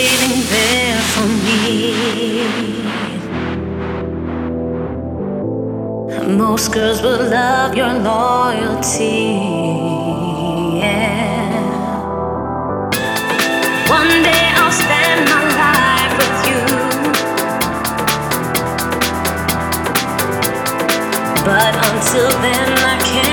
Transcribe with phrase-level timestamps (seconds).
[0.00, 1.58] waiting there for me.
[6.42, 9.20] Most girls will love your loyalty.
[10.82, 11.50] Yeah.
[13.98, 16.60] One day I'll spend my life with you.
[21.48, 23.29] But until then, I can't.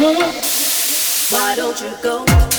[0.00, 2.49] Why don't you go?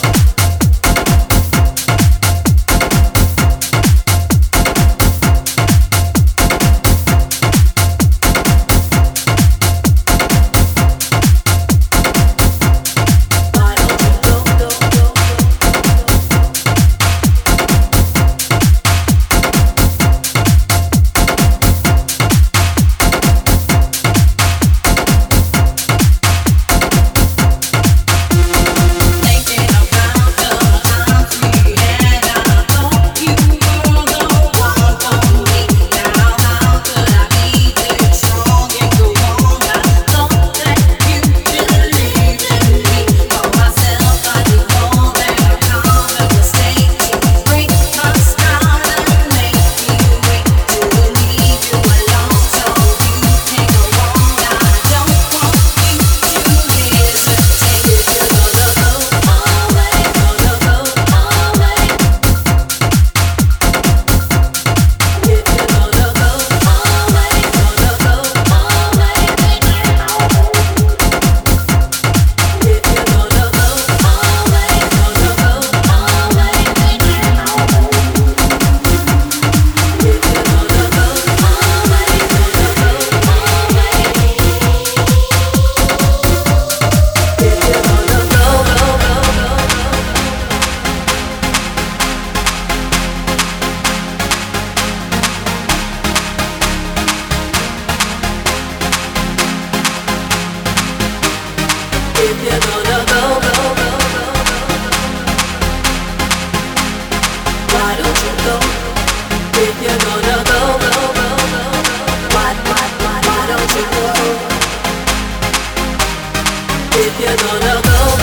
[117.14, 118.21] If you're gonna go, go, go, go,